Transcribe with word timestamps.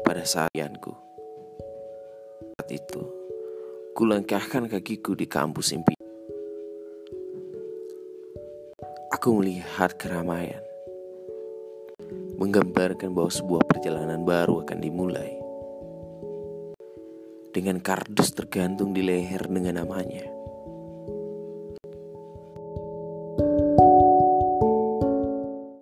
pada 0.00 0.24
saatku. 0.24 0.96
Saat 2.56 2.68
itu, 2.72 3.02
kulangkahkan 3.92 4.72
kakiku 4.72 5.12
di 5.12 5.28
kampus 5.28 5.76
impian. 5.76 6.00
Aku 9.12 9.36
melihat 9.36 9.92
keramaian, 10.00 10.64
menggambarkan 12.40 13.12
bahwa 13.12 13.28
sebuah 13.28 13.68
perjalanan 13.68 14.24
baru 14.24 14.64
akan 14.64 14.78
dimulai. 14.80 15.36
Dengan 17.52 17.84
kardus 17.84 18.32
tergantung 18.32 18.96
di 18.96 19.04
leher 19.04 19.44
dengan 19.44 19.84
namanya. 19.84 20.24